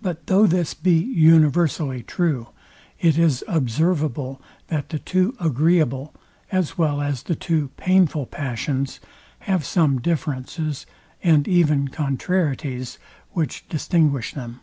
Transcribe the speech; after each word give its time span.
But 0.00 0.28
though 0.28 0.46
this 0.46 0.72
be 0.72 0.92
universally 0.96 2.04
true, 2.04 2.50
it 3.00 3.18
is 3.18 3.42
observable, 3.48 4.40
that 4.68 4.90
the 4.90 5.00
two 5.00 5.34
agreeable, 5.40 6.14
as 6.52 6.78
well 6.78 7.00
as 7.02 7.24
the 7.24 7.34
two 7.34 7.70
painful 7.76 8.26
passions, 8.26 9.00
have 9.40 9.64
some 9.64 10.00
difference, 10.00 10.84
and 11.24 11.48
even 11.48 11.88
contrarieties, 11.88 12.98
which 13.32 13.68
distinguish 13.68 14.32
them. 14.32 14.60